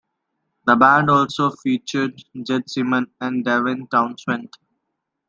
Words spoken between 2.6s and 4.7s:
Simon and Devin Townsend.